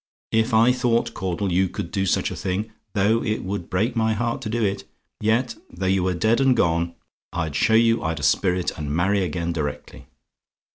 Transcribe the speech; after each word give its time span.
If 0.31 0.51
I 0.51 0.71
thought, 0.71 1.13
Caudle, 1.13 1.51
you 1.51 1.69
could 1.69 1.91
do 1.91 2.07
such 2.07 2.31
a 2.31 2.35
thing, 2.35 2.71
though 2.93 3.23
it 3.23 3.43
would 3.43 3.69
break 3.69 3.95
my 3.95 4.13
heart 4.13 4.41
to 4.41 4.49
do 4.49 4.63
it, 4.63 4.83
yet, 5.19 5.53
though 5.69 5.85
you 5.85 6.01
were 6.01 6.15
dead 6.15 6.41
and 6.41 6.57
gone, 6.57 6.95
I'd 7.31 7.55
show 7.55 7.75
you 7.75 8.01
I'd 8.01 8.19
a 8.19 8.23
spirit, 8.23 8.75
and 8.79 8.89
marry 8.95 9.23
again 9.23 9.53
directly. 9.53 10.07